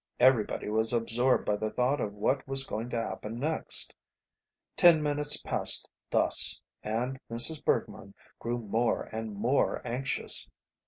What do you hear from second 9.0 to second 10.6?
and more anxious.